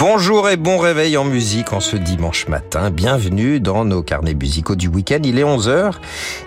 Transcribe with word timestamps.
Bonjour 0.00 0.48
et 0.48 0.56
bon 0.56 0.78
réveil 0.78 1.18
en 1.18 1.24
musique 1.24 1.74
en 1.74 1.80
ce 1.80 1.94
dimanche 1.94 2.48
matin. 2.48 2.88
Bienvenue 2.88 3.60
dans 3.60 3.84
nos 3.84 4.02
carnets 4.02 4.32
musicaux 4.32 4.74
du 4.74 4.88
week-end. 4.88 5.18
Il 5.22 5.38
est 5.38 5.44
11h 5.44 5.96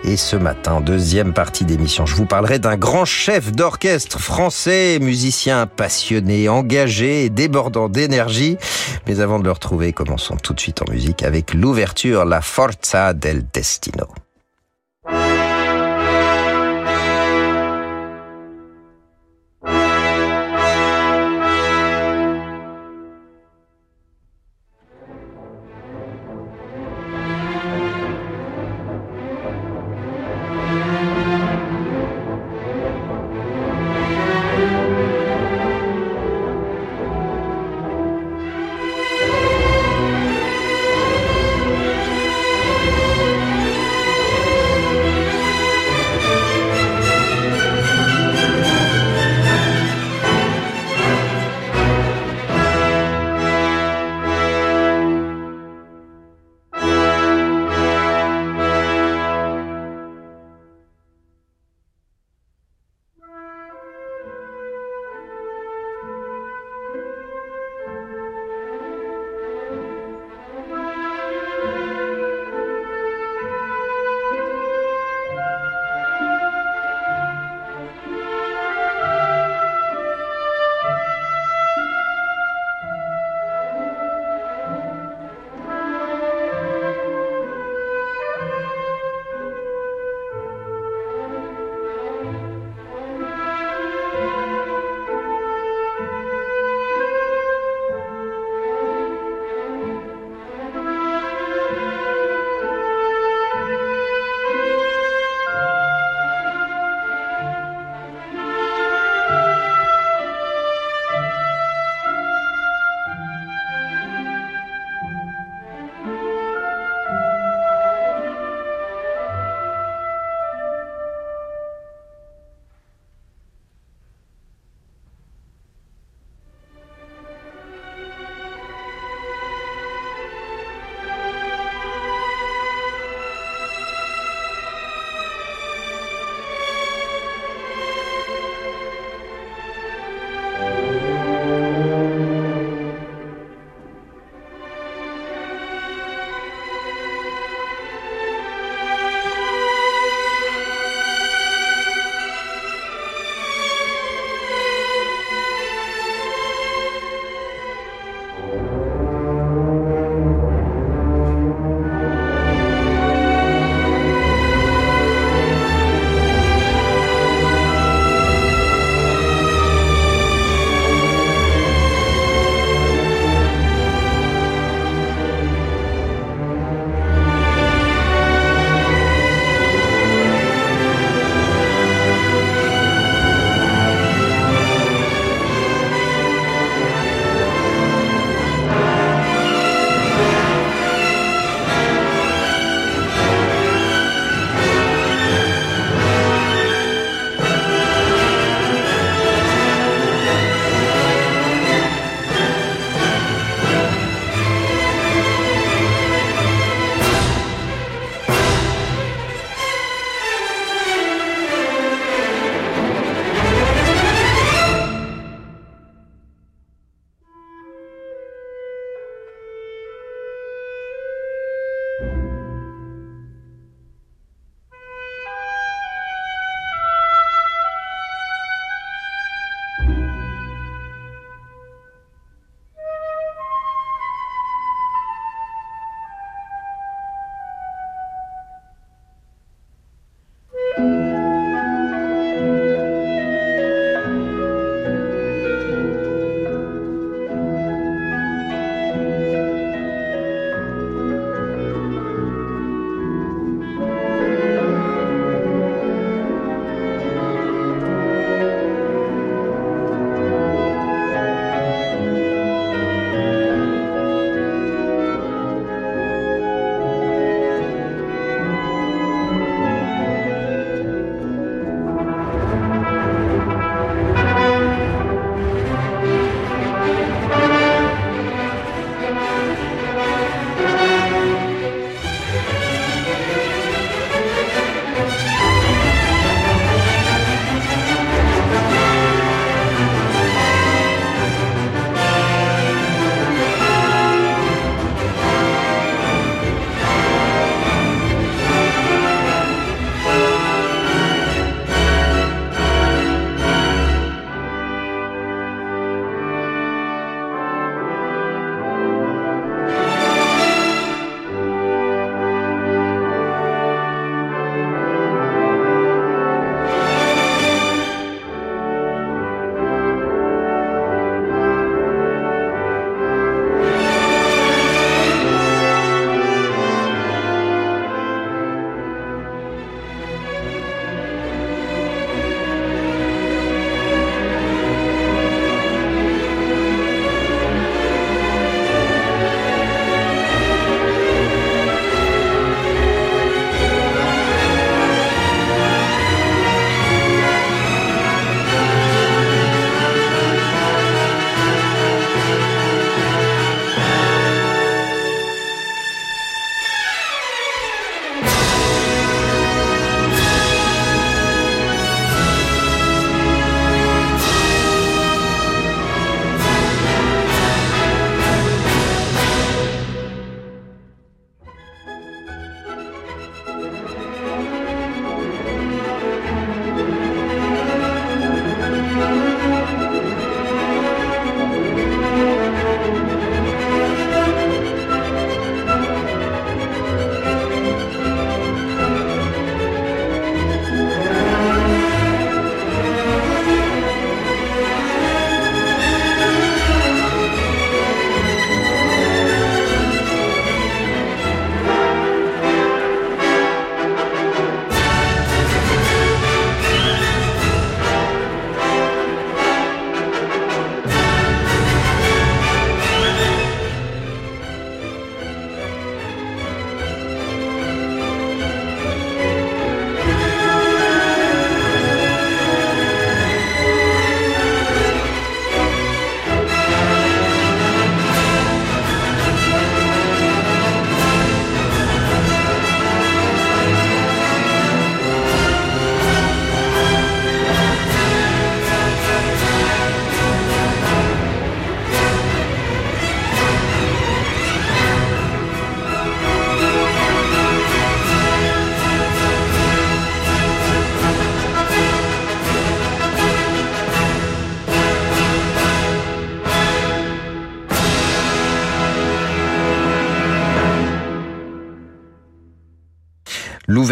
et 0.02 0.16
ce 0.16 0.34
matin, 0.34 0.80
deuxième 0.80 1.32
partie 1.32 1.64
d'émission, 1.64 2.04
je 2.04 2.16
vous 2.16 2.26
parlerai 2.26 2.58
d'un 2.58 2.76
grand 2.76 3.04
chef 3.04 3.52
d'orchestre 3.52 4.18
français, 4.18 4.98
musicien 5.00 5.68
passionné, 5.68 6.48
engagé 6.48 7.30
débordant 7.30 7.88
d'énergie. 7.88 8.56
Mais 9.06 9.20
avant 9.20 9.38
de 9.38 9.44
le 9.44 9.52
retrouver, 9.52 9.92
commençons 9.92 10.34
tout 10.34 10.52
de 10.52 10.58
suite 10.58 10.82
en 10.82 10.90
musique 10.90 11.22
avec 11.22 11.54
l'ouverture 11.54 12.24
La 12.24 12.40
Forza 12.40 13.14
del 13.14 13.44
Destino. 13.52 14.08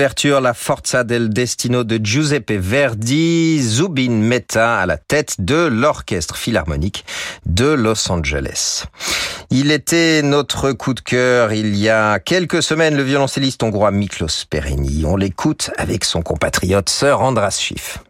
La 0.02 0.52
Forza 0.52 1.04
del 1.04 1.28
Destino 1.28 1.84
de 1.84 2.00
Giuseppe 2.02 2.58
Verdi, 2.58 3.62
Zubin 3.62 4.10
Mehta 4.10 4.80
à 4.80 4.84
la 4.84 4.96
tête 4.96 5.36
de 5.38 5.68
l'Orchestre 5.68 6.36
Philharmonique 6.36 7.04
de 7.46 7.66
Los 7.66 8.10
Angeles. 8.10 8.86
Il 9.50 9.70
était 9.70 10.22
notre 10.22 10.72
coup 10.72 10.94
de 10.94 11.00
cœur 11.00 11.52
il 11.52 11.76
y 11.76 11.88
a 11.88 12.18
quelques 12.18 12.64
semaines, 12.64 12.96
le 12.96 13.04
violoncelliste 13.04 13.62
hongrois 13.62 13.92
Miklos 13.92 14.46
Pereni. 14.50 15.04
On 15.06 15.14
l'écoute 15.14 15.70
avec 15.76 16.04
son 16.04 16.22
compatriote 16.22 16.88
Sir 16.88 17.20
Andras 17.20 17.58
Schiff. 17.60 18.00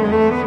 Mm-hmm. 0.00 0.39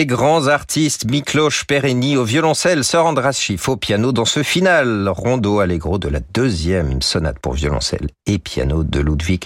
Les 0.00 0.06
grands 0.06 0.46
artistes 0.46 1.04
Miklos 1.10 1.66
Pereni 1.68 2.16
au 2.16 2.24
violoncelle, 2.24 2.84
Sir 2.84 3.04
Andras 3.04 3.34
Schiff 3.34 3.68
au 3.68 3.76
piano 3.76 4.12
dans 4.12 4.24
ce 4.24 4.42
final 4.42 5.10
rondo 5.10 5.60
allegro 5.60 5.98
de 5.98 6.08
la 6.08 6.20
deuxième 6.32 7.02
sonate 7.02 7.38
pour 7.38 7.52
violoncelle 7.52 8.08
et 8.24 8.38
piano 8.38 8.82
de 8.82 8.98
Ludwig 8.98 9.44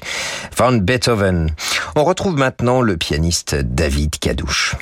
van 0.56 0.74
Beethoven. 0.74 1.50
On 1.96 2.04
retrouve 2.04 2.36
maintenant 2.36 2.82
le 2.82 2.96
pianiste 2.96 3.56
David 3.56 4.16
Cadouche. 4.20 4.76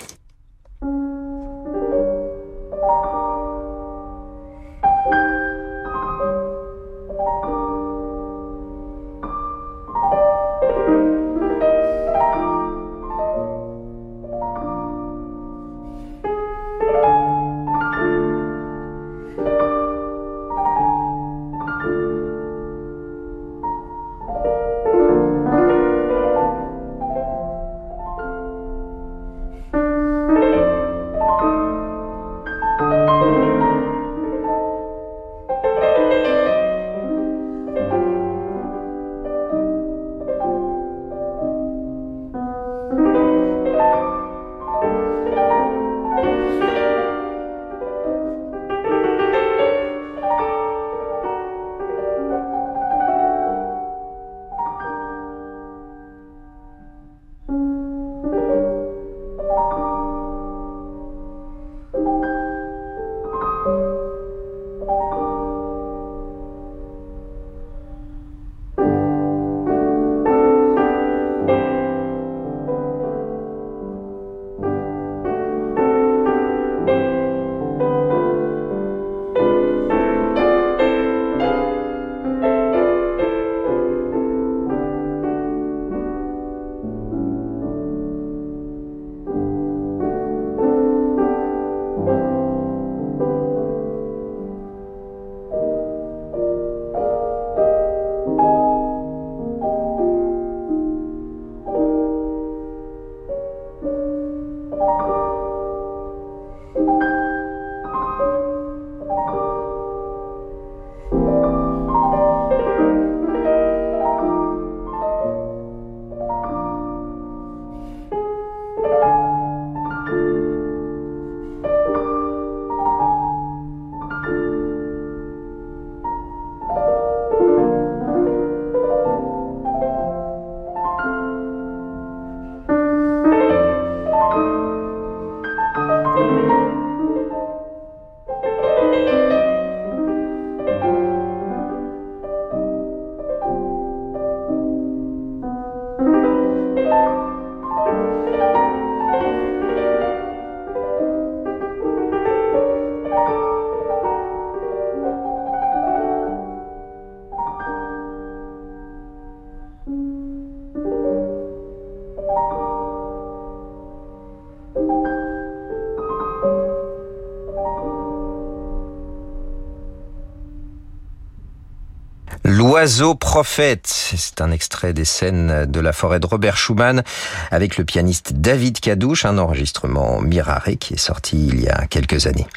L'oiseau 172.82 173.14
prophète, 173.14 173.86
c'est 173.86 174.40
un 174.40 174.50
extrait 174.50 174.92
des 174.92 175.04
scènes 175.04 175.66
de 175.66 175.78
la 175.78 175.92
forêt 175.92 176.18
de 176.18 176.26
Robert 176.26 176.56
Schumann 176.56 177.04
avec 177.52 177.76
le 177.76 177.84
pianiste 177.84 178.32
David 178.32 178.80
Cadouche, 178.80 179.24
un 179.24 179.38
enregistrement 179.38 180.20
Mirare 180.20 180.70
qui 180.80 180.94
est 180.94 180.96
sorti 180.96 181.46
il 181.46 181.60
y 181.60 181.68
a 181.68 181.86
quelques 181.86 182.26
années. 182.26 182.48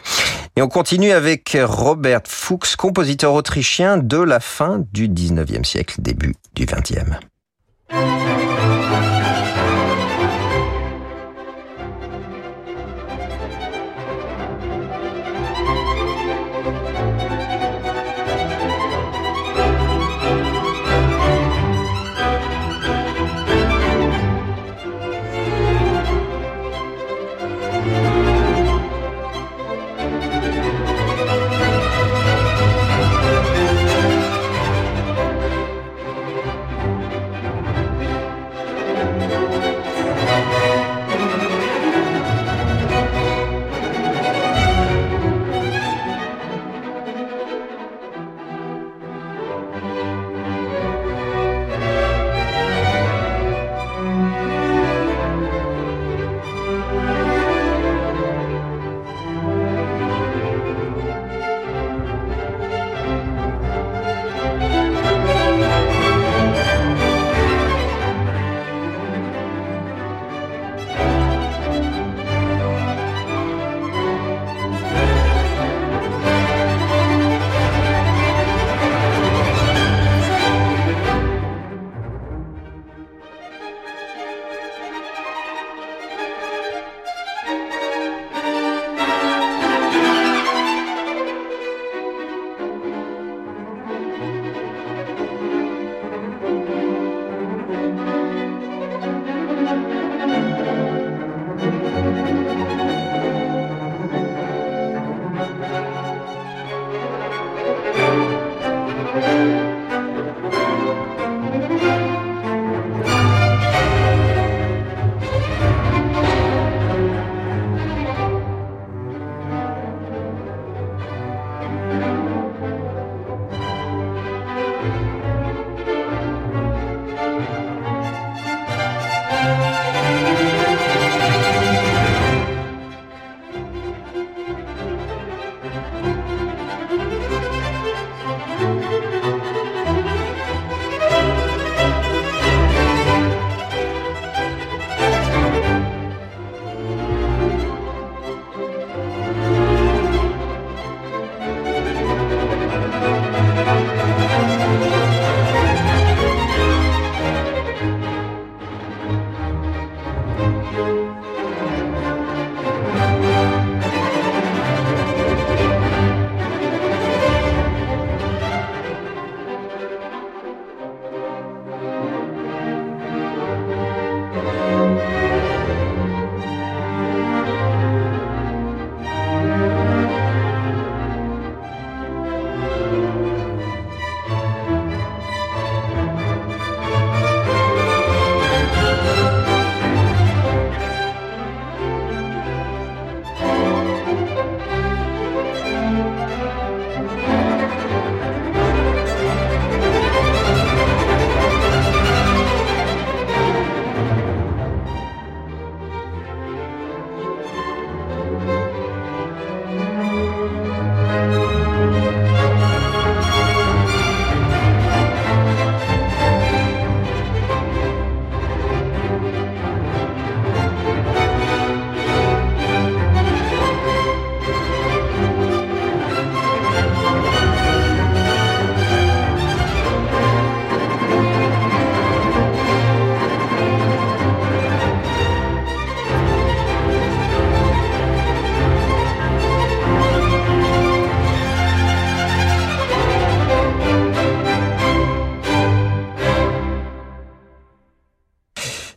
Et 0.56 0.64
on 0.64 0.68
continue 0.68 1.12
avec 1.12 1.56
Robert 1.62 2.22
Fuchs, 2.26 2.76
compositeur 2.76 3.34
autrichien 3.34 3.98
de 3.98 4.18
la 4.18 4.40
fin 4.40 4.84
du 4.94 5.08
19e 5.08 5.64
siècle, 5.64 5.98
début 6.00 6.34
du 6.56 6.66
20e. 6.66 7.20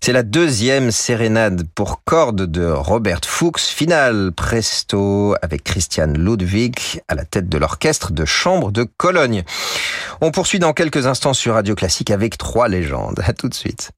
C'est 0.09 0.15
la 0.15 0.23
deuxième 0.23 0.91
sérénade 0.91 1.65
pour 1.75 2.03
cordes 2.03 2.47
de 2.47 2.65
Robert 2.65 3.21
Fuchs, 3.27 3.61
finale 3.61 4.33
presto 4.33 5.35
avec 5.43 5.65
Christian 5.65 6.15
Ludwig 6.17 7.03
à 7.09 7.15
la 7.15 7.27
tête 7.27 7.51
de 7.51 7.59
l'orchestre 7.59 8.11
de 8.13 8.25
chambre 8.25 8.73
de 8.73 8.85
Cologne. 8.85 9.43
On 10.23 10.31
poursuit 10.31 10.61
dans 10.61 10.73
quelques 10.73 11.07
instants 11.07 11.35
sur 11.35 11.53
Radio 11.53 11.75
Classique 11.75 12.11
avec 12.11 12.39
trois 12.39 12.69
légendes. 12.69 13.21
À 13.23 13.35
tout 13.35 13.51
de 13.51 13.55
suite. 13.55 13.91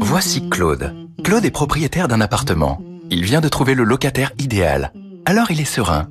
Voici 0.00 0.48
Claude. 0.50 0.96
Claude 1.22 1.44
est 1.44 1.52
propriétaire 1.52 2.08
d'un 2.08 2.20
appartement. 2.20 2.82
Il 3.08 3.24
vient 3.24 3.40
de 3.40 3.48
trouver 3.48 3.76
le 3.76 3.84
locataire 3.84 4.32
idéal. 4.40 4.92
Alors 5.26 5.52
il 5.52 5.60
est 5.60 5.64
serein. 5.64 6.08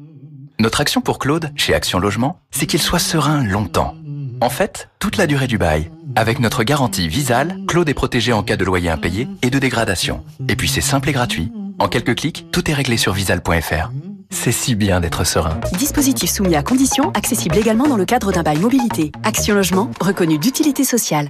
Notre 0.61 0.81
action 0.81 0.99
pour 0.99 1.19
Claude, 1.19 1.51
chez 1.55 1.73
Action 1.73 1.99
Logement, 1.99 2.41
c'est 2.51 2.65
qu'il 2.65 2.81
soit 2.81 2.99
serein 2.99 3.45
longtemps. 3.45 3.95
En 4.41 4.49
fait, 4.49 4.89
toute 4.99 5.15
la 5.15 5.25
durée 5.25 5.47
du 5.47 5.57
bail. 5.57 5.89
Avec 6.17 6.39
notre 6.39 6.63
garantie 6.63 7.07
Visal, 7.07 7.59
Claude 7.65 7.87
est 7.87 7.93
protégé 7.93 8.33
en 8.33 8.43
cas 8.43 8.57
de 8.57 8.65
loyer 8.65 8.89
impayé 8.89 9.29
et 9.41 9.51
de 9.51 9.57
dégradation. 9.57 10.25
Et 10.49 10.57
puis 10.57 10.67
c'est 10.67 10.81
simple 10.81 11.07
et 11.07 11.11
gratuit. 11.13 11.49
En 11.79 11.87
quelques 11.87 12.15
clics, 12.15 12.47
tout 12.51 12.69
est 12.69 12.73
réglé 12.73 12.97
sur 12.97 13.13
visal.fr. 13.13 13.89
C'est 14.31 14.51
si 14.51 14.75
bien 14.75 14.99
d'être 14.99 15.23
serein. 15.23 15.61
Dispositif 15.77 16.29
soumis 16.29 16.57
à 16.57 16.61
conditions, 16.61 17.11
accessible 17.11 17.57
également 17.57 17.87
dans 17.87 17.97
le 17.97 18.05
cadre 18.05 18.33
d'un 18.33 18.43
bail 18.43 18.59
mobilité. 18.59 19.13
Action 19.23 19.55
Logement, 19.55 19.89
reconnu 20.01 20.39
d'utilité 20.39 20.83
sociale. 20.83 21.29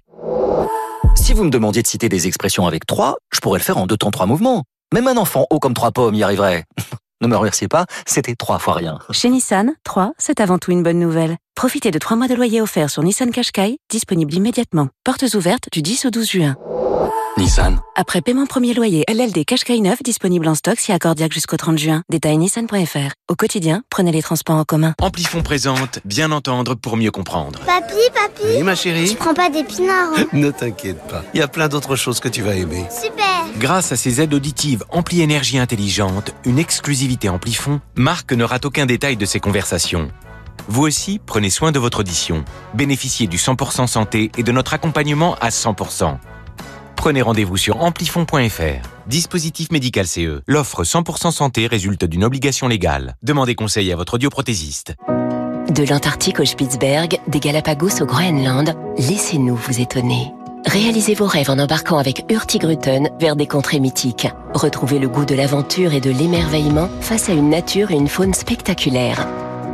Si 1.14 1.34
vous 1.34 1.44
me 1.44 1.52
demandiez 1.52 1.84
de 1.84 1.88
citer 1.88 2.10
des 2.10 2.26
expressions 2.26 2.66
avec 2.66 2.88
trois, 2.88 3.18
je 3.32 3.42
pourrais 3.42 3.60
le 3.60 3.64
faire 3.64 3.78
en 3.78 3.86
deux 3.86 3.98
temps 3.98 4.10
trois 4.10 4.26
mouvements. 4.26 4.64
Même 4.92 5.08
un 5.08 5.18
enfant 5.18 5.46
haut 5.52 5.60
comme 5.60 5.76
trois 5.76 5.92
pommes 5.92 6.16
y 6.16 6.24
arriverait. 6.24 6.66
ne 7.22 7.28
me 7.28 7.36
remerciez 7.36 7.68
pas, 7.68 7.86
c'était 8.06 8.36
trois 8.36 8.60
fois 8.60 8.76
rien. 8.76 9.00
Chez 9.12 9.30
Nissan, 9.30 9.74
3, 9.84 10.14
c'est 10.18 10.40
avant 10.40 10.58
tout 10.58 10.72
une 10.72 10.84
bonne 10.84 11.00
nouvelle. 11.00 11.38
Profitez 11.56 11.92
de 11.92 12.00
trois 12.00 12.16
mois 12.16 12.28
de 12.28 12.36
loyer 12.36 12.62
offerts 12.62 12.90
sur 12.90 13.04
Nissan 13.04 13.32
Qashqai, 13.32 13.78
disponible 13.90 14.34
immédiatement. 14.34 14.90
Portes 15.04 15.34
ouvertes 15.36 15.68
du 15.72 15.82
10 15.82 16.06
au 16.06 16.10
12 16.10 16.30
juin. 16.30 16.56
Nissan. 17.38 17.80
Après 17.96 18.22
paiement 18.22 18.46
premier 18.46 18.74
loyer, 18.74 19.04
LLD 19.08 19.46
Qashqai 19.46 19.80
9 19.80 20.04
disponible 20.04 20.48
en 20.48 20.56
stock 20.56 20.80
si 20.80 20.92
accordiaque 20.92 21.32
jusqu'au 21.32 21.58
30 21.58 21.78
juin. 21.78 22.04
Détail 22.10 22.38
nissan.fr. 22.38 23.14
Au 23.30 23.36
quotidien, 23.36 23.84
prenez 23.90 24.12
les 24.12 24.22
transports 24.22 24.58
en 24.58 24.66
commun. 24.66 24.94
Amplifon 25.02 25.42
présente 25.42 26.00
Bien 26.06 26.32
entendre 26.32 26.76
pour 26.76 26.98
mieux 26.98 27.12
comprendre. 27.12 27.60
Papi, 27.66 27.94
papi 28.14 28.44
Oui, 28.58 28.64
ma 28.64 28.76
chérie 28.76 29.10
Tu 29.10 29.16
prends 29.16 29.34
pas 29.34 29.50
d'épinards 29.50 30.10
hein 30.18 30.26
Ne 30.34 30.52
t'inquiète 30.52 31.02
pas, 31.08 31.24
il 31.34 31.40
y 31.40 31.44
a 31.44 31.48
plein 31.48 31.68
d'autres 31.70 31.96
choses 31.96 32.20
que 32.20 32.28
tu 32.28 32.42
vas 32.42 32.56
aimer. 32.56 32.86
Super 32.90 33.26
Grâce 33.58 33.92
à 33.92 33.96
ses 33.96 34.22
aides 34.22 34.34
auditives 34.34 34.84
Ampli 34.90 35.22
Énergie 35.22 35.60
Intelligente, 35.60 36.34
une 36.46 36.60
exclusivité 36.60 37.30
Amplifon, 37.30 37.80
Marc 37.96 38.34
ne 38.34 38.44
rate 38.44 38.66
aucun 38.66 38.86
détail 38.86 39.18
de 39.18 39.26
ses 39.26 39.40
conversations. 39.40 40.12
Vous 40.68 40.84
aussi, 40.84 41.20
prenez 41.26 41.50
soin 41.50 41.72
de 41.72 41.80
votre 41.80 42.02
audition. 42.02 42.44
Bénéficiez 42.74 43.28
du 43.28 43.38
100% 43.38 43.88
santé 43.88 44.32
et 44.38 44.44
de 44.44 44.52
notre 44.52 44.74
accompagnement 44.74 45.36
à 45.42 45.50
100%. 45.50 46.18
Prenez 47.00 47.22
rendez-vous 47.22 47.56
sur 47.56 47.82
amplifon.fr. 47.82 48.90
Dispositif 49.08 49.72
médical 49.72 50.06
CE. 50.06 50.42
L'offre 50.48 50.84
100% 50.84 51.32
santé 51.32 51.66
résulte 51.66 52.04
d'une 52.04 52.26
obligation 52.26 52.68
légale. 52.68 53.16
Demandez 53.24 53.56
conseil 53.56 53.90
à 53.94 53.96
votre 53.96 54.16
audioprothésiste. 54.16 54.96
De 55.70 55.90
l'Antarctique 55.90 56.42
au 56.42 56.46
Spitzberg, 56.46 57.18
des 57.30 57.40
Galapagos 57.40 58.02
au 58.02 58.06
Groenland, 58.06 58.76
laissez-nous 58.98 59.56
vous 59.56 59.80
étonner. 59.80 60.34
Réalisez 60.66 61.14
vos 61.14 61.26
rêves 61.26 61.50
en 61.50 61.58
embarquant 61.58 62.00
avec 62.00 62.26
Hurtigruten 62.30 63.08
vers 63.18 63.38
des 63.38 63.48
contrées 63.48 63.80
mythiques. 63.80 64.28
Retrouvez 64.54 65.00
le 65.00 65.08
goût 65.08 65.24
de 65.24 65.36
l'aventure 65.36 65.94
et 65.94 66.02
de 66.02 66.12
l'émerveillement 66.12 66.90
face 67.00 67.30
à 67.30 67.32
une 67.32 67.50
nature 67.50 67.92
et 67.92 67.96
une 67.96 68.10
faune 68.10 68.34
spectaculaires. 68.34 69.26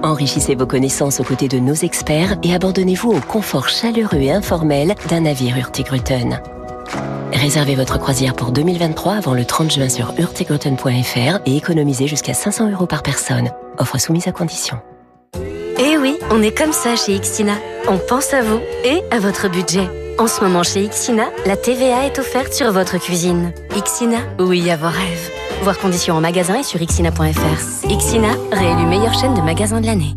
Enrichissez 0.04 0.54
vos 0.54 0.68
connaissances 0.68 1.20
aux 1.20 1.24
côtés 1.24 1.48
de 1.48 1.58
nos 1.58 1.74
experts 1.74 2.38
et 2.44 2.54
abandonnez-vous 2.54 3.10
au 3.10 3.22
confort 3.22 3.68
chaleureux 3.68 4.20
et 4.20 4.32
informel 4.32 4.94
d'un 5.10 5.22
navire 5.22 5.58
Hurtigruten. 5.58 6.40
Réservez 7.34 7.76
votre 7.76 8.00
croisière 8.00 8.34
pour 8.34 8.52
2023 8.52 9.14
avant 9.14 9.34
le 9.34 9.46
30 9.46 9.72
juin 9.72 9.90
sur 9.90 10.14
hurtigruten.fr 10.18 11.40
et 11.46 11.58
économisez 11.58 12.08
jusqu'à 12.08 12.34
500 12.34 12.72
euros 12.72 12.88
par 12.88 13.04
personne. 13.04 13.52
Offre 13.78 14.00
soumise 14.00 14.28
à 14.28 14.32
condition. 14.32 14.78
Eh 15.78 15.98
oui, 15.98 16.18
on 16.32 16.42
est 16.42 16.58
comme 16.58 16.72
ça 16.72 16.96
chez 16.96 17.16
Ixina. 17.16 17.54
On 17.88 17.98
pense 17.98 18.34
à 18.34 18.42
vous 18.42 18.60
et 18.84 19.02
à 19.12 19.20
votre 19.20 19.50
budget. 19.50 19.90
En 20.18 20.28
ce 20.28 20.42
moment 20.42 20.64
chez 20.64 20.84
Ixina, 20.84 21.26
la 21.46 21.58
TVA 21.58 22.06
est 22.06 22.20
offerte 22.20 22.54
sur 22.54 22.72
votre 22.72 22.98
cuisine. 22.98 23.52
Ixina, 23.76 24.20
oui 24.40 24.70
à 24.70 24.78
vos 24.78 24.88
rêves. 24.88 25.32
Voir 25.64 25.78
conditions 25.78 26.16
en 26.16 26.22
magasin 26.22 26.60
et 26.60 26.64
sur 26.64 26.82
ixina.fr. 26.82 27.90
Ixina, 27.90 28.30
réélu 28.52 28.86
meilleure 28.86 29.14
chaîne 29.14 29.34
de 29.34 29.42
magasins 29.42 29.82
de 29.82 29.86
l'année. 29.86 30.16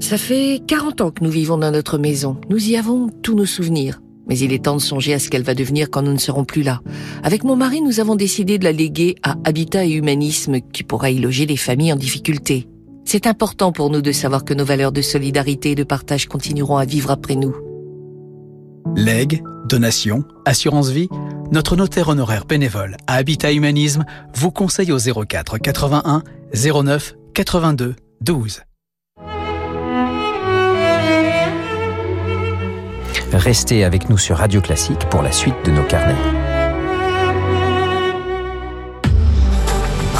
Ça 0.00 0.18
fait 0.18 0.60
40 0.66 1.00
ans 1.00 1.10
que 1.10 1.22
nous 1.22 1.30
vivons 1.30 1.58
dans 1.58 1.70
notre 1.70 1.98
maison. 1.98 2.36
Nous 2.50 2.68
y 2.68 2.76
avons 2.76 3.08
tous 3.22 3.34
nos 3.34 3.46
souvenirs. 3.46 4.00
Mais 4.28 4.38
il 4.38 4.52
est 4.52 4.64
temps 4.64 4.76
de 4.76 4.80
songer 4.80 5.14
à 5.14 5.18
ce 5.18 5.30
qu'elle 5.30 5.42
va 5.42 5.54
devenir 5.54 5.90
quand 5.90 6.02
nous 6.02 6.12
ne 6.12 6.18
serons 6.18 6.44
plus 6.44 6.62
là. 6.62 6.80
Avec 7.22 7.44
mon 7.44 7.56
mari, 7.56 7.80
nous 7.80 8.00
avons 8.00 8.16
décidé 8.16 8.58
de 8.58 8.64
la 8.64 8.72
léguer 8.72 9.16
à 9.22 9.36
Habitat 9.44 9.84
et 9.84 9.92
Humanisme 9.92 10.60
qui 10.72 10.82
pourra 10.82 11.10
y 11.10 11.18
loger 11.18 11.46
les 11.46 11.56
familles 11.56 11.92
en 11.92 11.96
difficulté. 11.96 12.66
C'est 13.04 13.28
important 13.28 13.70
pour 13.70 13.90
nous 13.90 14.02
de 14.02 14.12
savoir 14.12 14.44
que 14.44 14.52
nos 14.52 14.64
valeurs 14.64 14.92
de 14.92 15.00
solidarité 15.00 15.70
et 15.70 15.74
de 15.76 15.84
partage 15.84 16.26
continueront 16.26 16.76
à 16.76 16.84
vivre 16.84 17.10
après 17.10 17.36
nous. 17.36 17.54
Legs, 18.96 19.42
donations, 19.68 20.24
assurance 20.44 20.88
vie, 20.90 21.08
notre 21.52 21.76
notaire 21.76 22.08
honoraire 22.08 22.46
bénévole 22.46 22.96
à 23.06 23.14
Habitat 23.14 23.52
Humanisme 23.52 24.04
vous 24.34 24.50
conseille 24.50 24.90
au 24.90 24.98
04 24.98 25.58
81 25.58 26.22
09 26.52 27.14
82 27.34 27.94
12. 28.22 28.62
Restez 33.36 33.84
avec 33.84 34.08
nous 34.08 34.16
sur 34.16 34.38
Radio 34.38 34.62
Classique 34.62 35.10
pour 35.10 35.22
la 35.22 35.30
suite 35.30 35.56
de 35.66 35.70
nos 35.70 35.84
carnets. 35.84 36.35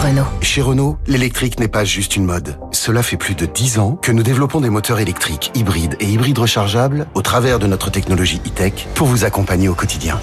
Renault. 0.06 0.26
Chez 0.40 0.62
Renault, 0.62 0.98
l'électrique 1.08 1.58
n'est 1.58 1.66
pas 1.66 1.84
juste 1.84 2.14
une 2.14 2.24
mode. 2.24 2.60
Cela 2.70 3.02
fait 3.02 3.16
plus 3.16 3.34
de 3.34 3.44
10 3.44 3.80
ans 3.80 3.98
que 4.00 4.12
nous 4.12 4.22
développons 4.22 4.60
des 4.60 4.70
moteurs 4.70 5.00
électriques, 5.00 5.50
hybrides 5.56 5.96
et 5.98 6.06
hybrides 6.06 6.38
rechargeables 6.38 7.08
au 7.14 7.22
travers 7.22 7.58
de 7.58 7.66
notre 7.66 7.90
technologie 7.90 8.40
e-tech 8.46 8.86
pour 8.94 9.08
vous 9.08 9.24
accompagner 9.24 9.68
au 9.68 9.74
quotidien. 9.74 10.20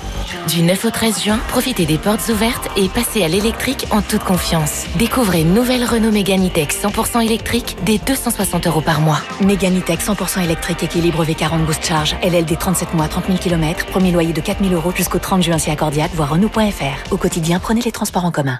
Du 0.48 0.62
9 0.62 0.86
au 0.86 0.90
13 0.90 1.24
juin, 1.24 1.38
profitez 1.50 1.86
des 1.86 1.98
portes 1.98 2.30
ouvertes 2.30 2.70
et 2.78 2.88
passez 2.88 3.24
à 3.24 3.28
l'électrique 3.28 3.86
en 3.92 4.02
toute 4.02 4.24
confiance. 4.24 4.86
Découvrez 4.98 5.42
une 5.42 5.54
nouvelle 5.54 5.84
Renault 5.84 6.12
Mégane 6.12 6.48
E-Tech 6.48 6.70
100% 6.70 7.22
électrique 7.22 7.76
dès 7.86 7.98
260 7.98 8.68
euros 8.68 8.80
par 8.80 9.02
mois. 9.02 9.20
Mégane 9.42 9.80
E-Tech 9.80 10.00
100% 10.00 10.46
électrique 10.46 10.82
équilibre 10.84 11.26
V40 11.26 11.66
Boost 11.66 11.86
Charge. 11.86 12.16
LLD 12.24 12.58
37 12.58 12.94
mois, 12.94 13.10
30 13.10 13.26
000 13.26 13.38
km. 13.38 13.86
Premier 13.88 14.14
loyer 14.14 14.32
de 14.32 14.40
4 14.40 14.64
000 14.64 14.74
euros 14.76 14.94
jusqu'au 14.96 15.20
30 15.20 15.44
juin 15.44 15.58
si 15.58 15.70
accordiaque, 15.72 16.12
voire 16.16 16.30
Renault.fr. 16.30 17.12
Au 17.12 17.18
quotidien, 17.18 17.60
prenez 17.60 17.82
les 17.82 17.92
transports 17.92 18.24
en 18.24 18.32
commun. 18.32 18.60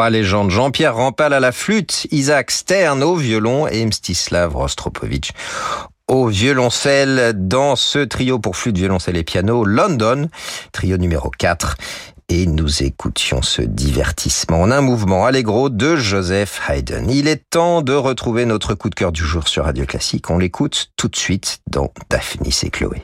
Trois 0.00 0.08
légendes. 0.08 0.48
Jean-Pierre 0.48 0.96
Rampal 0.96 1.34
à 1.34 1.40
la 1.40 1.52
flûte, 1.52 2.06
Isaac 2.10 2.52
Stern 2.52 3.02
au 3.02 3.16
violon 3.16 3.66
et 3.66 3.84
Mstislav 3.84 4.56
Rostropovitch 4.56 5.32
au 6.08 6.28
violoncelle 6.28 7.34
dans 7.36 7.76
ce 7.76 7.98
trio 7.98 8.38
pour 8.38 8.56
flûte, 8.56 8.78
violoncelle 8.78 9.18
et 9.18 9.24
piano 9.24 9.62
London, 9.62 10.30
trio 10.72 10.96
numéro 10.96 11.28
4. 11.28 11.76
Et 12.30 12.46
nous 12.46 12.82
écoutions 12.82 13.42
ce 13.42 13.60
divertissement 13.60 14.62
en 14.62 14.70
un 14.70 14.80
mouvement 14.80 15.26
allegro 15.26 15.68
de 15.68 15.96
Joseph 15.96 16.62
Haydn. 16.66 17.10
Il 17.10 17.28
est 17.28 17.50
temps 17.50 17.82
de 17.82 17.92
retrouver 17.92 18.46
notre 18.46 18.72
coup 18.72 18.88
de 18.88 18.94
cœur 18.94 19.12
du 19.12 19.22
jour 19.22 19.48
sur 19.48 19.64
Radio 19.64 19.84
Classique. 19.84 20.30
On 20.30 20.38
l'écoute 20.38 20.92
tout 20.96 21.08
de 21.08 21.16
suite 21.16 21.58
dans 21.68 21.92
Daphnis 22.08 22.58
et 22.62 22.70
Chloé. 22.70 23.02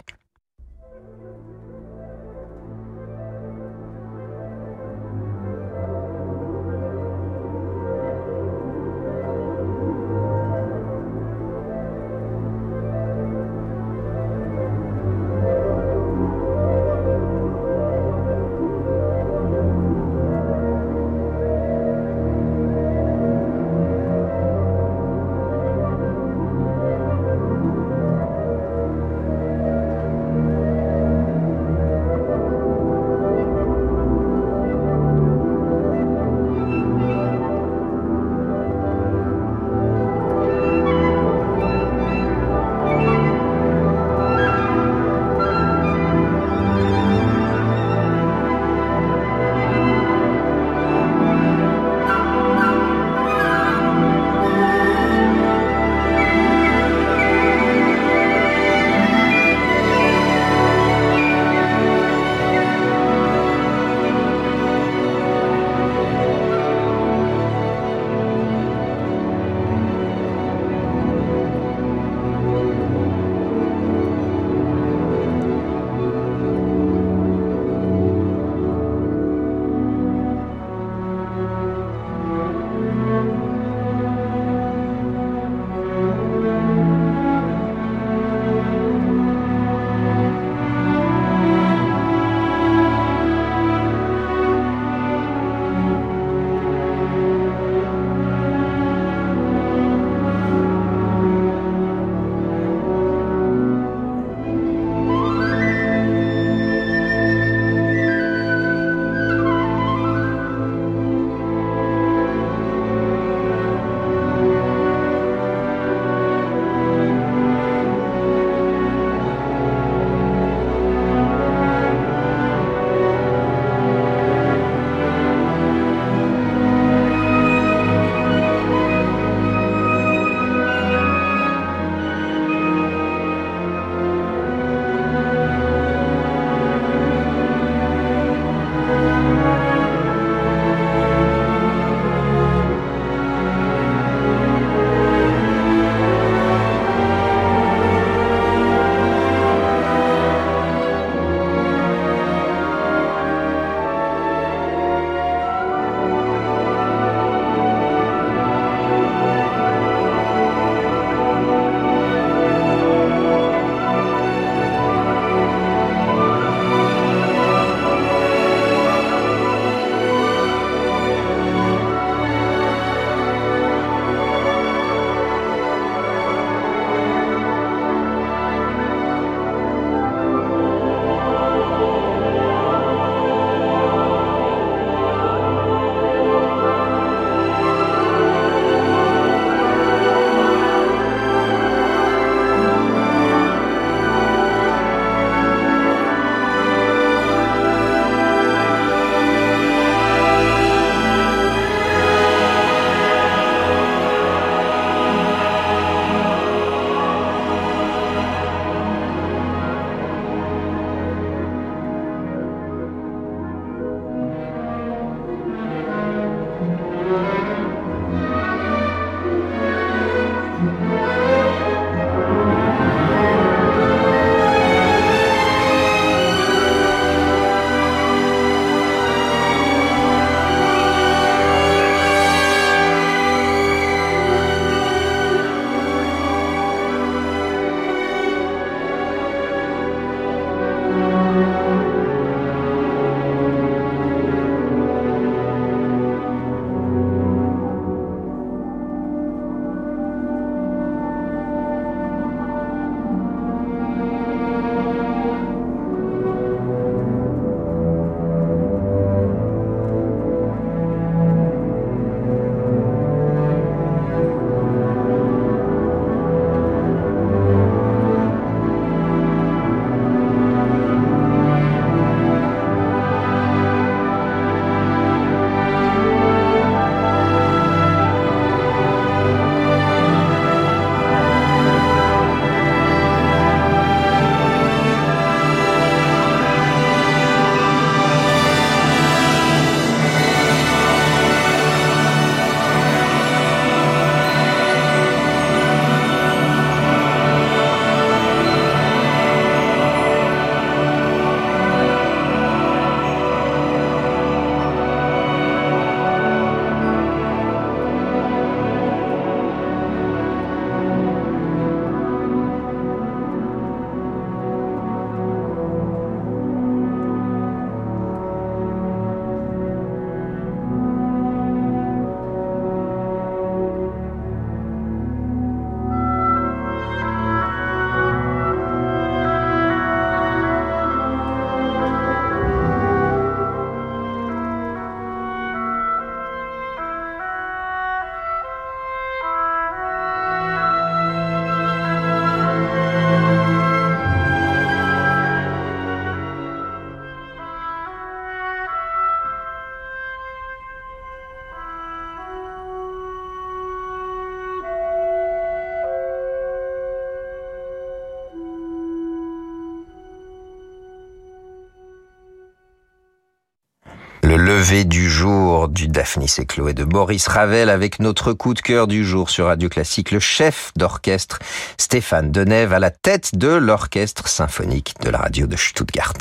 Lever 364.66 364.84
du 364.84 365.08
jour 365.08 365.68
du 365.68 365.86
Daphnis 365.86 366.34
et 366.38 366.44
Chloé 366.44 366.74
de 366.74 366.82
Boris 366.82 367.28
Ravel 367.28 367.70
avec 367.70 368.00
notre 368.00 368.32
coup 368.32 368.52
de 368.52 368.60
cœur 368.60 368.88
du 368.88 369.04
jour 369.04 369.30
sur 369.30 369.46
Radio 369.46 369.68
Classique, 369.68 370.10
le 370.10 370.18
chef 370.18 370.72
d'orchestre 370.74 371.38
Stéphane 371.78 372.32
Denève 372.32 372.72
à 372.72 372.80
la 372.80 372.90
tête 372.90 373.36
de 373.36 373.46
l'orchestre 373.46 374.26
symphonique 374.26 374.94
de 375.02 375.10
la 375.10 375.18
radio 375.18 375.46
de 375.46 375.54
Stuttgart. 375.54 376.14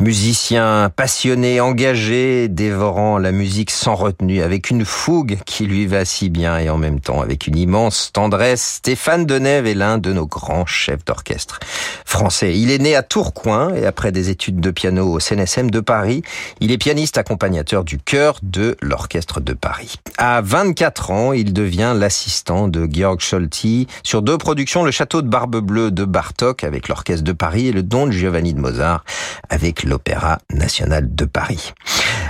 Musicien 0.00 0.90
passionné, 0.94 1.60
engagé, 1.60 2.48
dévorant 2.48 3.18
la 3.18 3.32
musique 3.32 3.70
sans 3.70 3.94
retenue, 3.94 4.42
avec 4.42 4.70
une 4.70 4.84
fougue 4.84 5.38
qui 5.46 5.66
lui 5.66 5.86
va 5.86 6.04
si 6.04 6.30
bien 6.30 6.58
et 6.58 6.70
en 6.70 6.78
même 6.78 7.00
temps 7.00 7.20
avec 7.20 7.46
une 7.46 7.56
immense 7.56 8.10
tendresse, 8.12 8.76
Stéphane 8.76 9.26
Denève 9.26 9.66
est 9.66 9.74
l'un 9.74 9.98
de 9.98 10.12
nos 10.12 10.26
grands 10.26 10.66
chefs 10.66 11.04
d'orchestre 11.04 11.60
français. 12.04 12.58
Il 12.58 12.70
est 12.70 12.78
né 12.78 12.96
à 12.96 13.02
Tourcoing 13.02 13.74
et 13.74 13.86
après 13.86 14.12
des 14.12 14.30
études 14.30 14.60
de 14.60 14.70
piano 14.70 15.12
au 15.12 15.20
CNSM 15.20 15.70
de 15.70 15.80
Paris, 15.80 16.22
il 16.60 16.72
est 16.72 16.78
pianiste 16.78 17.18
accompagnateur 17.18 17.84
du 17.84 17.98
chœur 17.98 18.38
de 18.42 18.76
l'Orchestre 18.82 19.40
de 19.40 19.52
Paris. 19.52 19.94
À 20.18 20.40
24 20.40 21.10
ans, 21.10 21.32
il 21.32 21.52
devient 21.52 21.94
l'assistant 21.96 22.68
de 22.68 22.88
Georg 22.90 23.20
Scholti 23.20 23.86
sur 24.02 24.22
deux 24.22 24.38
productions, 24.38 24.84
Le 24.84 24.90
Château 24.90 25.22
de 25.22 25.28
Barbe 25.28 25.58
Bleue 25.60 25.90
de 25.90 26.04
Bartok 26.04 26.64
avec 26.64 26.88
l'Orchestre 26.88 27.24
de 27.24 27.32
Paris 27.32 27.68
et 27.68 27.72
Le 27.72 27.82
Don 27.82 28.06
de 28.06 28.12
Giovanni 28.12 28.54
de 28.54 28.60
Mozart 28.60 29.04
avec 29.48 29.81
l'Opéra 29.84 30.38
National 30.50 31.14
de 31.14 31.24
Paris. 31.24 31.72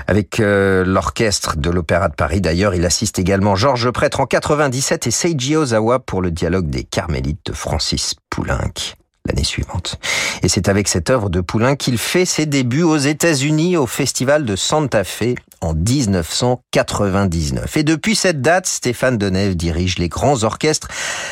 Avec 0.06 0.40
euh, 0.40 0.84
l'Orchestre 0.84 1.56
de 1.56 1.70
l'Opéra 1.70 2.08
de 2.08 2.14
Paris, 2.14 2.40
d'ailleurs, 2.40 2.74
il 2.74 2.84
assiste 2.84 3.18
également 3.18 3.56
Georges 3.56 3.90
Prêtre 3.90 4.20
en 4.20 4.26
97 4.26 5.06
et 5.06 5.10
Seiji 5.10 5.56
Ozawa 5.56 6.00
pour 6.00 6.22
le 6.22 6.30
dialogue 6.30 6.68
des 6.68 6.84
Carmélites 6.84 7.46
de 7.46 7.52
Francis 7.52 8.14
Poulenc 8.30 8.94
l'année 9.26 9.44
suivante. 9.44 9.98
Et 10.42 10.48
c'est 10.48 10.68
avec 10.68 10.88
cette 10.88 11.10
œuvre 11.10 11.30
de 11.30 11.40
Poulain 11.40 11.76
qu'il 11.76 11.98
fait 11.98 12.24
ses 12.24 12.46
débuts 12.46 12.82
aux 12.82 12.96
États-Unis 12.96 13.76
au 13.76 13.86
festival 13.86 14.44
de 14.44 14.56
Santa 14.56 15.04
Fe 15.04 15.36
en 15.60 15.74
1999. 15.74 17.76
Et 17.76 17.84
depuis 17.84 18.16
cette 18.16 18.40
date, 18.40 18.66
Stéphane 18.66 19.16
Denève 19.16 19.54
dirige 19.54 19.98
les 19.98 20.08
grands 20.08 20.42
orchestres 20.42 20.88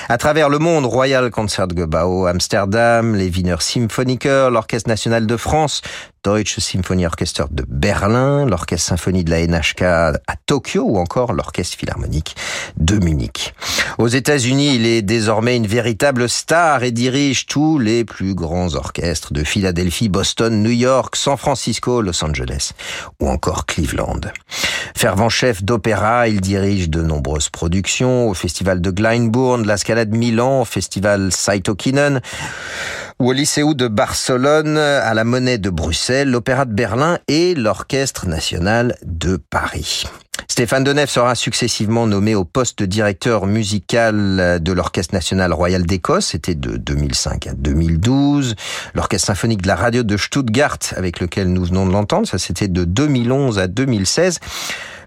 à 0.08 0.18
travers 0.18 0.48
le 0.48 0.60
monde. 0.60 0.86
Royal 0.86 1.30
Concertgebouw, 1.30 2.26
Amsterdam, 2.26 3.16
les 3.16 3.28
Wiener 3.28 3.56
Symphoniker, 3.58 4.50
l'Orchestre 4.50 4.88
National 4.88 5.26
de 5.26 5.36
France, 5.36 5.82
Deutsche 6.22 6.60
Symphonieorchester 6.60 7.44
de 7.50 7.64
Berlin, 7.68 8.46
l'Orchestre 8.46 8.88
Symphonie 8.88 9.24
de 9.24 9.30
la 9.30 9.46
NHK 9.46 9.82
à 9.82 10.36
Tokyo 10.46 10.82
ou 10.84 10.98
encore 10.98 11.32
l'Orchestre 11.32 11.76
Philharmonique 11.78 12.36
de 12.76 12.96
Munich. 12.98 13.54
Aux 13.98 14.08
États-Unis, 14.08 14.74
il 14.76 14.86
est 14.86 15.02
désormais 15.02 15.56
une 15.56 15.66
véritable 15.66 16.28
star 16.28 16.82
et 16.82 16.90
dirige 16.90 17.46
tous 17.46 17.78
les 17.78 18.04
plus 18.04 18.34
grands 18.34 18.74
orchestres 18.74 19.32
de 19.32 19.44
Philadelphie, 19.44 20.08
Boston, 20.08 20.62
New 20.62 20.70
York, 20.70 21.16
San 21.16 21.36
Francisco, 21.36 22.02
Los 22.02 22.24
Angeles 22.24 22.72
ou 23.20 23.28
encore 23.28 23.66
Cleveland. 23.66 24.20
Fervent 24.94 25.28
chef 25.28 25.62
d'opéra, 25.62 26.28
il 26.28 26.40
dirige 26.40 26.90
de 26.90 27.02
nombreuses 27.02 27.48
productions 27.48 28.28
au 28.28 28.34
Festival 28.34 28.80
de 28.80 28.90
Glyndebourne, 28.90 29.66
la 29.66 29.76
Scala 29.76 30.04
de 30.04 30.16
Milan, 30.16 30.62
au 30.62 30.64
Festival 30.64 31.32
Saitokinen, 31.32 32.20
au 33.20 33.32
Lycéo 33.32 33.74
de 33.74 33.86
Barcelone, 33.86 34.78
à 34.78 35.12
la 35.12 35.24
Monnaie 35.24 35.58
de 35.58 35.68
Bruxelles, 35.68 36.30
l'Opéra 36.30 36.64
de 36.64 36.72
Berlin 36.72 37.18
et 37.28 37.54
l'Orchestre 37.54 38.26
National 38.26 38.96
de 39.04 39.36
Paris. 39.36 40.04
Stéphane 40.48 40.84
Denève 40.84 41.10
sera 41.10 41.34
successivement 41.34 42.06
nommé 42.06 42.34
au 42.34 42.44
poste 42.44 42.78
de 42.78 42.86
directeur 42.86 43.46
musical 43.46 44.58
de 44.60 44.72
l'Orchestre 44.72 45.14
National 45.14 45.52
Royal 45.52 45.82
d'Écosse, 45.82 46.28
c'était 46.28 46.54
de 46.54 46.78
2005 46.78 47.46
à 47.46 47.52
2012. 47.52 48.56
L'Orchestre 48.94 49.26
Symphonique 49.26 49.62
de 49.62 49.68
la 49.68 49.76
Radio 49.76 50.02
de 50.02 50.16
Stuttgart, 50.16 50.78
avec 50.96 51.20
lequel 51.20 51.52
nous 51.52 51.66
venons 51.66 51.86
de 51.86 51.92
l'entendre, 51.92 52.26
ça 52.26 52.38
c'était 52.38 52.68
de 52.68 52.84
2011 52.84 53.58
à 53.58 53.66
2016. 53.66 54.40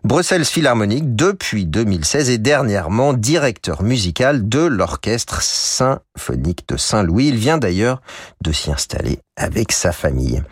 Bruxelles 0.05 0.43
Philharmonique 0.43 1.15
depuis 1.15 1.65
2016 1.65 2.29
et 2.29 2.37
dernièrement 2.37 3.13
directeur 3.13 3.83
musical 3.83 4.49
de 4.49 4.59
l'Orchestre 4.59 5.41
Symphonique 5.41 6.67
de 6.67 6.75
Saint-Louis. 6.75 7.29
Il 7.29 7.37
vient 7.37 7.57
d'ailleurs 7.57 8.01
de 8.41 8.51
s'y 8.51 8.69
installer 8.69 9.19
avec 9.35 9.71
sa 9.71 9.91
famille. 9.91 10.43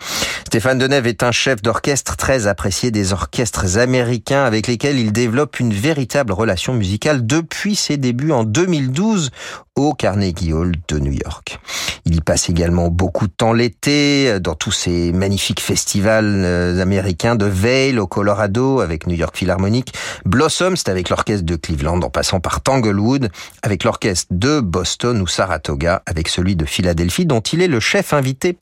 Stéphane 0.48 0.80
Denève 0.80 1.08
est 1.08 1.24
un 1.24 1.32
chef 1.32 1.62
d'orchestre 1.62 2.18
très 2.18 2.48
apprécié 2.48 2.92
des 2.92 3.14
orchestres 3.14 3.78
américains 3.78 4.44
avec 4.44 4.68
lesquels 4.68 5.00
il 5.00 5.14
développe 5.14 5.60
une 5.60 5.74
véritable 5.74 6.34
relation 6.34 6.74
musicale 6.74 7.26
depuis 7.26 7.76
ses 7.76 7.98
débuts 7.98 8.32
en 8.32 8.44
2012 8.44 9.32
au 9.78 9.94
Carnegie 9.94 10.52
Hall 10.52 10.74
de 10.90 11.00
New 11.00 11.14
York. 11.14 11.60
Il 12.06 12.16
y 12.16 12.22
passe 12.22 12.50
également 12.50 12.90
beaucoup 12.90 13.28
de 13.28 13.32
temps 13.32 13.54
l'été 13.54 14.40
dans 14.40 14.56
tous 14.56 14.72
ces 14.72 15.12
magnifiques 15.14 15.62
festivals 15.62 16.44
euh, 16.44 16.82
américains 16.82 17.36
de 17.36 17.46
Vail 17.46 18.00
au 18.00 18.08
Colorado 18.08 18.82
avec 18.82 19.08
New 19.08 19.16
York 19.16 19.38
Philharmonic, 19.38 19.94
Blossom, 20.26 20.76
c'est 20.76 20.90
avec 20.90 21.10
l'orchestre 21.10 21.46
de 21.46 21.56
Cleveland 21.56 22.02
en 22.02 22.10
passant 22.10 22.40
par 22.40 22.62
Tanglewood, 22.62 23.30
avec 23.62 23.84
l'orchestre 23.84 24.28
de 24.32 24.60
Boston 24.60 25.22
ou 25.22 25.28
Saratoga 25.28 26.02
avec 26.06 26.28
celui 26.28 26.56
de 26.56 26.66
Philadelphie 26.66 27.26
dont 27.26 27.40
il 27.40 27.62
est 27.62 27.68
le 27.68 27.80
chef 27.80 28.14
invité 28.14 28.54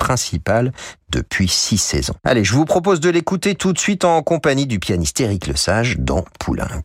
depuis 1.09 1.47
six 1.47 1.77
saisons. 1.77 2.15
Allez, 2.23 2.43
je 2.43 2.53
vous 2.53 2.65
propose 2.65 2.99
de 2.99 3.09
l'écouter 3.09 3.55
tout 3.55 3.73
de 3.73 3.79
suite 3.79 4.05
en 4.05 4.21
compagnie 4.21 4.67
du 4.67 4.79
pianiste 4.79 5.19
Éric 5.19 5.47
Lesage 5.47 5.97
dans 5.99 6.25
Poulenc. 6.39 6.83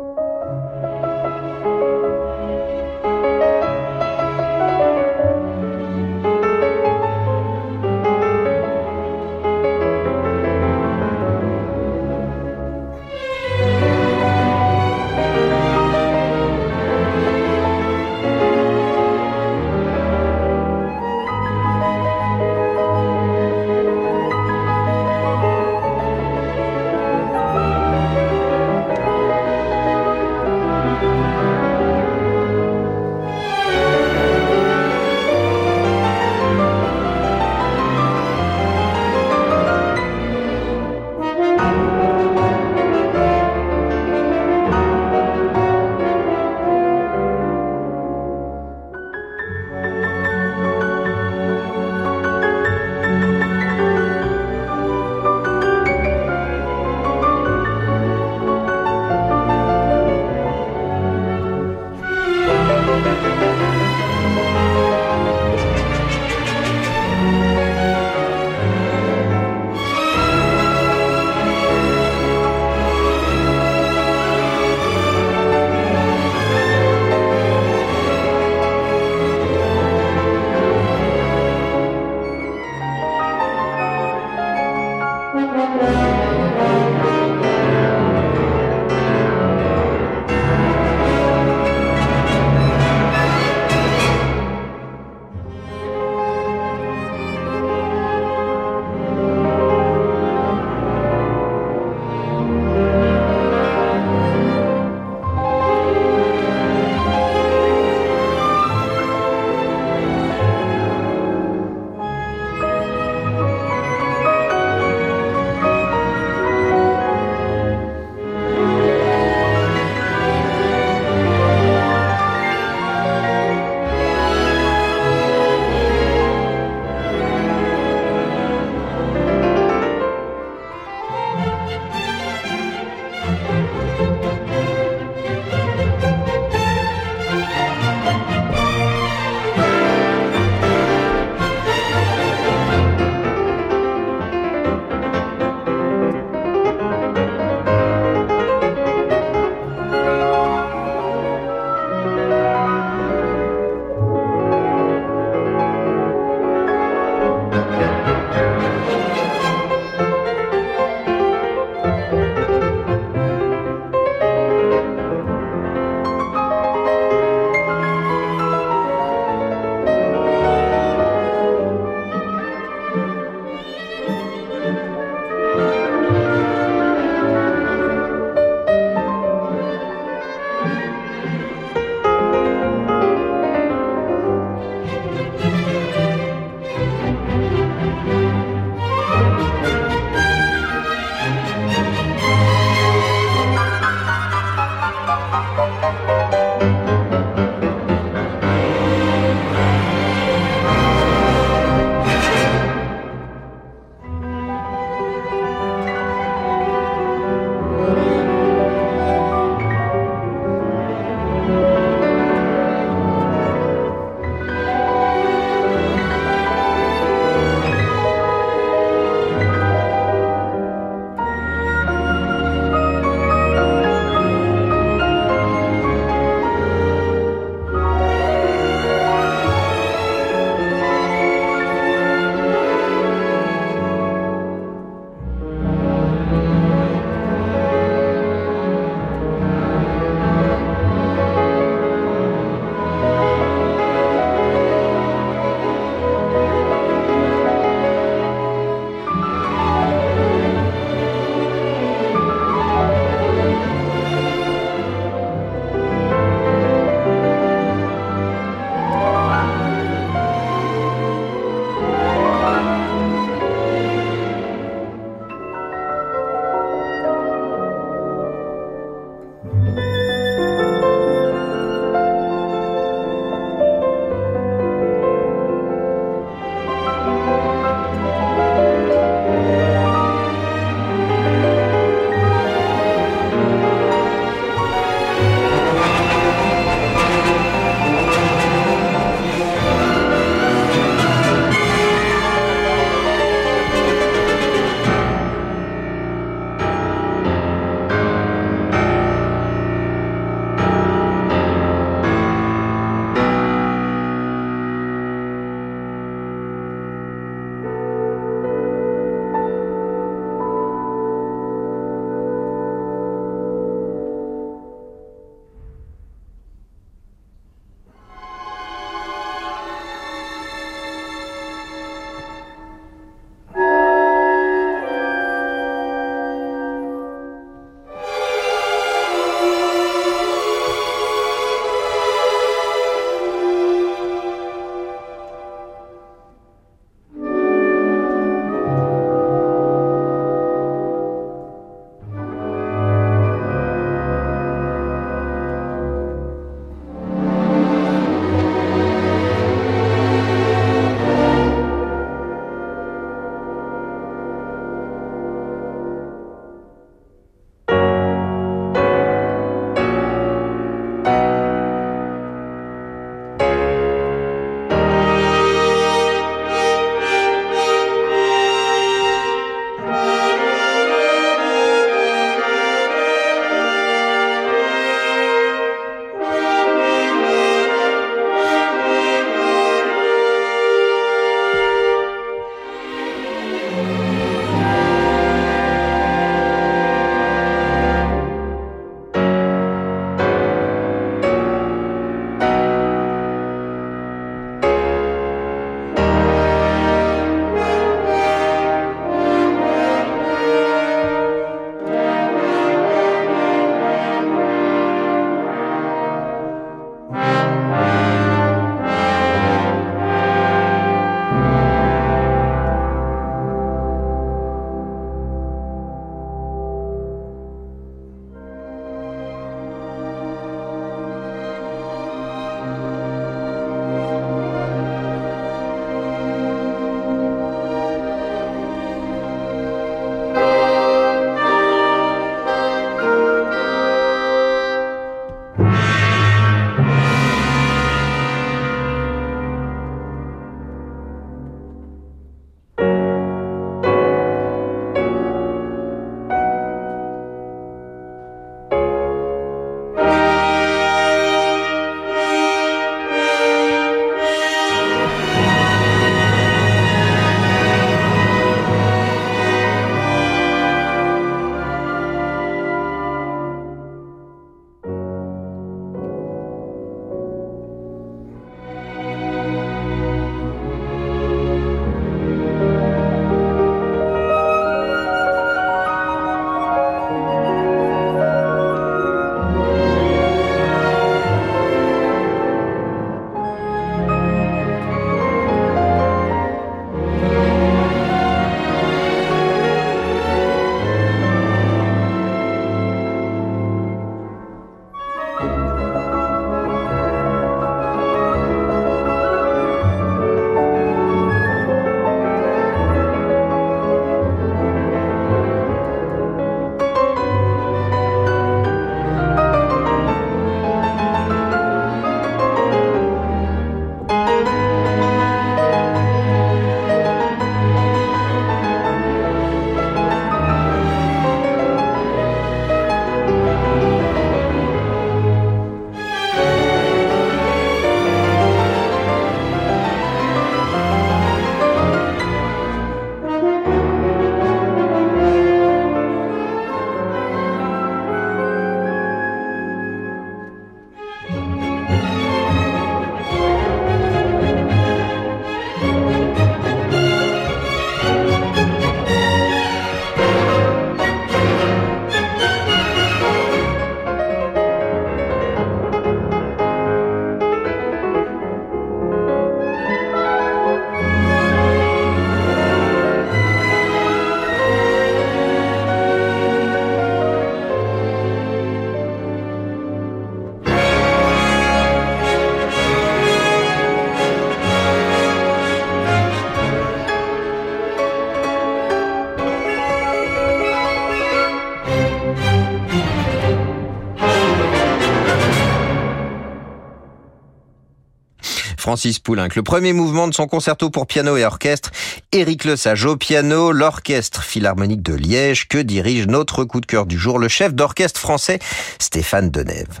Francis 588.82 589.20
Poulenc. 589.20 589.46
Le 589.54 589.62
premier 589.62 589.92
mouvement 589.92 590.26
de 590.26 590.34
son 590.34 590.48
concerto 590.48 590.90
pour 590.90 591.06
piano 591.06 591.36
et 591.36 591.44
orchestre, 591.44 591.92
Éric 592.32 592.64
Lesage 592.64 593.04
au 593.04 593.16
piano, 593.16 593.70
l'Orchestre 593.70 594.42
Philharmonique 594.42 595.02
de 595.02 595.14
Liège, 595.14 595.68
que 595.68 595.78
dirige 595.78 596.26
notre 596.26 596.64
coup 596.64 596.80
de 596.80 596.86
cœur 596.86 597.06
du 597.06 597.16
jour, 597.16 597.38
le 597.38 597.46
chef 597.46 597.74
d'orchestre 597.74 598.18
français 598.18 598.58
Stéphane 598.98 599.50
Denève. 599.50 600.00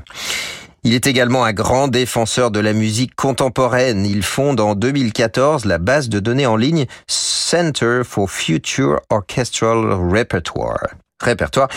Il 0.82 0.94
est 0.94 1.06
également 1.06 1.44
un 1.44 1.52
grand 1.52 1.86
défenseur 1.86 2.50
de 2.50 2.58
la 2.58 2.72
musique 2.72 3.14
contemporaine. 3.14 4.04
Il 4.04 4.24
fonde 4.24 4.58
en 4.58 4.74
2014 4.74 5.64
la 5.64 5.78
base 5.78 6.08
de 6.08 6.18
données 6.18 6.46
en 6.46 6.56
ligne 6.56 6.86
Center 7.06 8.00
for 8.04 8.28
Future 8.28 8.98
Orchestral 9.10 9.92
Repertoire. 9.92 10.88
Répertoire 11.22 11.68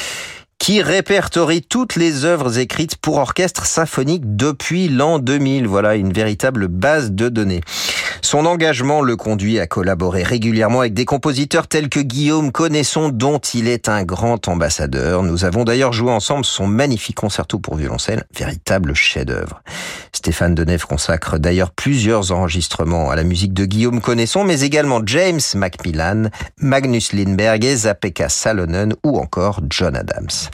qui 0.60 0.82
répertorie 0.82 1.62
toutes 1.62 1.96
les 1.96 2.26
œuvres 2.26 2.58
écrites 2.58 2.96
pour 2.98 3.18
orchestre 3.18 3.66
symphonique 3.66 4.36
depuis 4.36 4.88
l'an 4.88 5.20
2000. 5.20 5.68
Voilà 5.68 5.96
une 5.96 6.12
véritable 6.12 6.68
base 6.68 7.12
de 7.12 7.30
données. 7.30 7.62
Son 8.26 8.48
engagement 8.48 9.04
le 9.04 9.16
conduit 9.16 9.60
à 9.60 9.68
collaborer 9.68 10.24
régulièrement 10.24 10.80
avec 10.80 10.96
des 10.96 11.06
compositeurs 11.06 11.68
tels 11.68 11.90
que 11.90 12.00
Guillaume 12.00 12.52
Connaisson, 12.52 13.10
dont 13.10 13.38
il 13.38 13.68
est 13.68 13.88
un 13.88 14.04
grand 14.04 14.48
ambassadeur. 14.48 15.22
Nous 15.22 15.46
avons 15.46 15.64
d'ailleurs 15.64 15.94
joué 15.94 16.10
ensemble 16.10 16.44
son 16.44 16.66
magnifique 16.66 17.18
concerto 17.18 17.60
pour 17.60 17.76
violoncelle, 17.76 18.24
véritable 18.36 18.96
chef-d'œuvre. 18.96 19.62
Stéphane 20.12 20.56
Deneuve 20.56 20.88
consacre 20.88 21.38
d'ailleurs 21.38 21.70
plusieurs 21.70 22.32
enregistrements 22.32 23.12
à 23.12 23.16
la 23.16 23.24
musique 23.24 23.54
de 23.54 23.66
Guillaume 23.66 24.02
Connaisson, 24.02 24.44
mais 24.44 24.62
également 24.62 25.02
James 25.06 25.40
Macmillan, 25.54 26.32
Magnus 26.58 27.14
Lindberg, 27.14 27.64
Esa-Pekka 27.64 28.30
Salonen 28.30 28.96
ou 29.04 29.20
encore 29.20 29.62
John 29.70 29.96
Adams. 29.96 30.50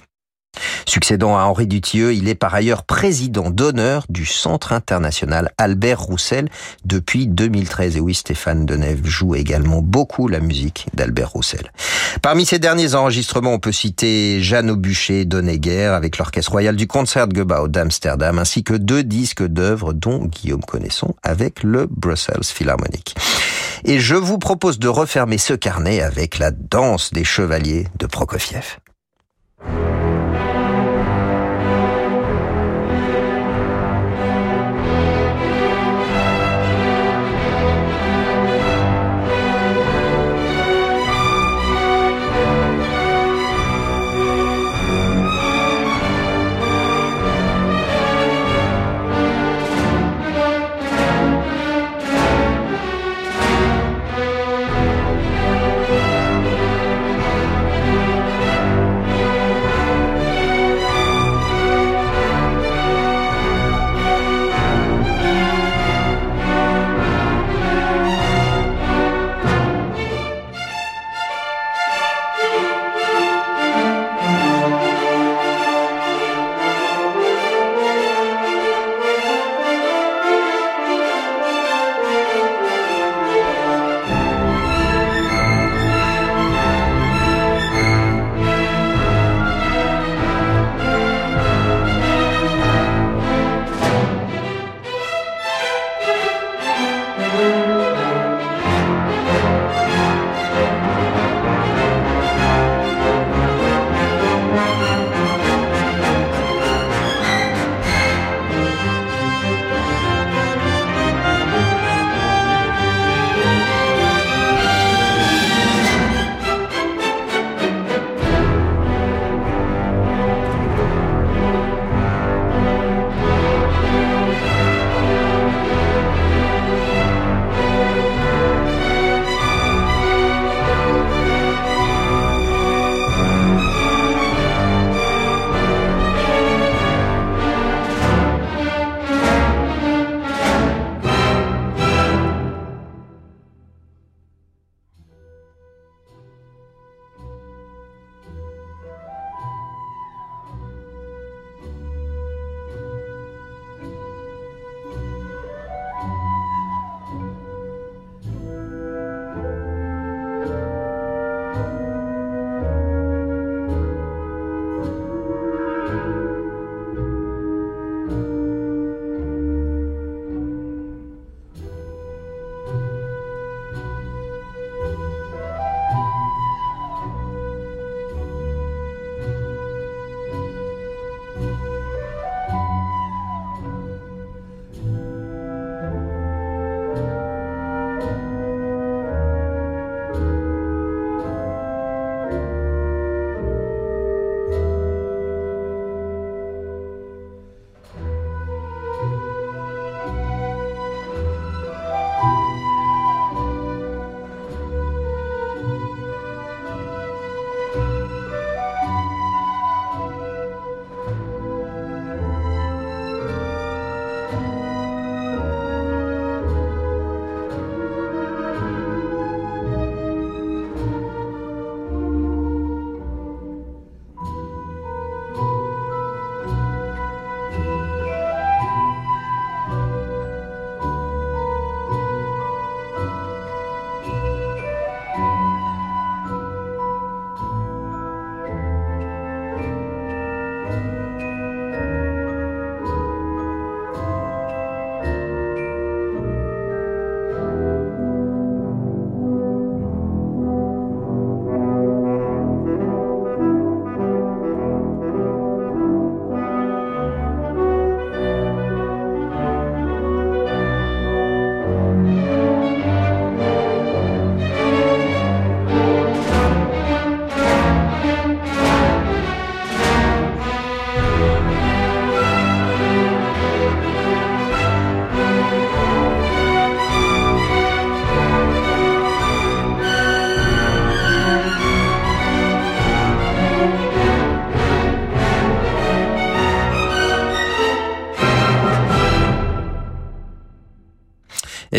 Succédant 0.86 1.38
à 1.38 1.44
Henri 1.44 1.68
Dutilleux, 1.68 2.14
il 2.14 2.28
est 2.28 2.36
par 2.36 2.54
ailleurs 2.54 2.84
président 2.84 3.50
d'honneur 3.50 4.04
du 4.10 4.26
Centre 4.26 4.74
international 4.74 5.52
Albert 5.58 6.02
Roussel 6.02 6.50
depuis 6.84 7.28
2013. 7.28 7.98
Et 7.98 8.00
oui, 8.00 8.14
Stéphane 8.14 8.66
Deneuve 8.66 9.06
joue 9.06 9.36
également 9.36 9.82
beaucoup 9.82 10.28
la 10.28 10.42
musique 10.42 10.88
d'Albert 10.94 11.30
Roussel. 11.30 11.72
Parmi 12.22 12.46
ses 12.46 12.60
derniers 12.60 12.94
enregistrements, 12.94 13.54
on 13.54 13.60
peut 13.60 13.72
citer 13.72 14.42
Jeanne 14.42 14.70
Aubuchet 14.70 15.26
Donegger 15.26 15.86
avec 15.86 16.18
l'Orchestre 16.18 16.52
Royal 16.52 16.76
du 16.76 16.88
Concertgebouw 16.88 17.70
d'Amsterdam, 17.70 18.38
ainsi 18.38 18.64
que 18.64 18.74
deux 18.74 19.04
disques 19.04 19.46
d'œuvres 19.46 19.94
dont 19.94 20.26
Guillaume 20.26 20.64
Connaisson 20.64 21.16
avec 21.24 21.64
le 21.64 21.88
Brussels 21.90 22.44
Philharmonic. 22.44 23.16
Et 23.86 24.00
je 24.00 24.16
vous 24.16 24.38
propose 24.38 24.78
de 24.78 24.88
refermer 24.88 25.38
ce 25.38 25.54
carnet 25.54 26.02
avec 26.02 26.38
la 26.38 26.52
danse 26.52 27.14
des 27.14 27.24
chevaliers 27.24 27.88
de 27.98 28.06
Prokofiev. 28.06 28.78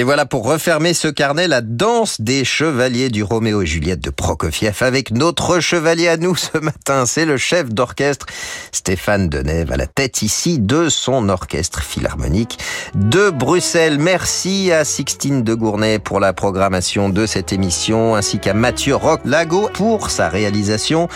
Et 0.03 0.05
voilà 0.05 0.27
pour 0.27 0.45
refermer 0.45 0.95
ce 0.95 1.07
carnet, 1.07 1.47
la 1.47 1.61
danse 1.61 2.21
des 2.21 2.45
chevaliers 2.45 3.09
du 3.09 3.23
Roméo 3.23 3.63
et 3.63 3.67
Juliette 3.67 4.01
de 4.01 4.11
Prokofiev 4.11 4.79
avec 4.81 5.13
notre 5.13 5.61
chevalier 5.61 6.09
à 6.09 6.17
nous 6.17 6.35
ce 6.35 6.59
matin. 6.59 7.07
C'est 7.07 7.25
le 7.25 7.37
chef 7.37 7.69
d'orchestre 7.69 8.27
Stéphane 8.73 9.29
Denève 9.29 9.71
à 9.71 9.77
la 9.77 9.87
tête 9.87 10.23
ici 10.23 10.59
de 10.59 10.89
son 10.89 11.29
orchestre 11.29 11.85
philharmonique 11.85 12.59
de 12.97 13.31
Bruxelles. 13.31 13.99
Merci 14.01 14.73
à 14.73 14.85
Sixtine 14.85 15.45
de 15.45 15.55
Gournay 15.55 16.01
pour 16.01 16.19
la 16.19 16.33
programmation 16.33 17.09
de 17.09 17.25
cette 17.25 17.53
émission 17.53 18.17
ainsi 18.17 18.41
qu'à 18.41 18.55
Mathieu 18.55 18.97
Roch-Lago 18.97 19.71
pour 19.73 20.11
sa 20.11 20.29
réalisation. 20.29 21.09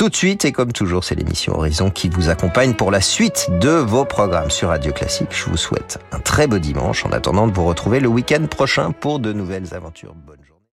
Tout 0.00 0.08
de 0.08 0.16
suite, 0.16 0.46
et 0.46 0.52
comme 0.52 0.72
toujours, 0.72 1.04
c'est 1.04 1.14
l'émission 1.14 1.58
Horizon 1.58 1.90
qui 1.90 2.08
vous 2.08 2.30
accompagne 2.30 2.72
pour 2.72 2.90
la 2.90 3.02
suite 3.02 3.50
de 3.60 3.68
vos 3.68 4.06
programmes 4.06 4.50
sur 4.50 4.68
Radio 4.68 4.94
Classique. 4.94 5.28
Je 5.30 5.44
vous 5.44 5.58
souhaite 5.58 5.98
un 6.10 6.20
très 6.20 6.46
beau 6.46 6.58
dimanche 6.58 7.04
en 7.04 7.12
attendant 7.12 7.46
de 7.46 7.52
vous 7.52 7.66
retrouver 7.66 8.00
le 8.00 8.08
week-end 8.08 8.46
prochain 8.46 8.92
pour 8.92 9.18
de 9.18 9.34
nouvelles 9.34 9.74
aventures. 9.74 10.14
Bonne 10.26 10.39